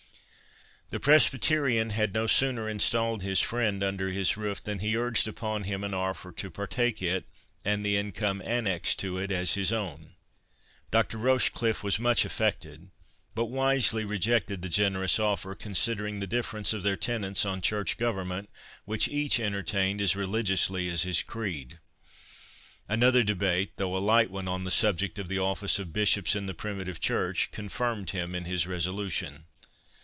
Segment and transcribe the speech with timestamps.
[0.93, 5.63] The Presbyterian had no sooner installed his friend under his roof, than he urged upon
[5.63, 7.23] him an offer to partake it,
[7.63, 10.15] and the income annexed to it, as his own.
[10.91, 11.17] Dr.
[11.17, 12.89] Rochecliffe was much affected,
[13.33, 18.49] but wisely rejected the generous offer, considering the difference of their tenets on Church government,
[18.83, 21.79] which each entertained as religiously as his creed.
[22.89, 26.47] Another debate, though a light one, on the subject of the office of Bishops in
[26.47, 29.45] the Primitive Church, confirmed him in his resolution.